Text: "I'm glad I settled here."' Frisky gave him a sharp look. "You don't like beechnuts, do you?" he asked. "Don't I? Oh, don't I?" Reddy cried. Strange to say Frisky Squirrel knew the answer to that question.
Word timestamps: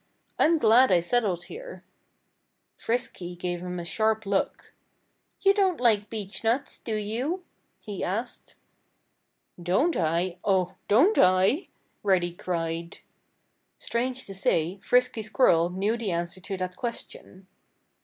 "I'm 0.39 0.57
glad 0.57 0.91
I 0.91 0.99
settled 0.99 1.43
here."' 1.43 1.83
Frisky 2.75 3.35
gave 3.35 3.59
him 3.61 3.79
a 3.79 3.85
sharp 3.85 4.25
look. 4.25 4.73
"You 5.41 5.53
don't 5.53 5.79
like 5.79 6.09
beechnuts, 6.09 6.79
do 6.83 6.95
you?" 6.95 7.43
he 7.79 8.03
asked. 8.03 8.55
"Don't 9.61 9.95
I? 9.95 10.39
Oh, 10.43 10.73
don't 10.87 11.19
I?" 11.19 11.67
Reddy 12.01 12.33
cried. 12.33 12.97
Strange 13.77 14.25
to 14.25 14.33
say 14.33 14.79
Frisky 14.79 15.21
Squirrel 15.21 15.69
knew 15.69 15.95
the 15.95 16.09
answer 16.09 16.41
to 16.41 16.57
that 16.57 16.75
question. 16.75 17.45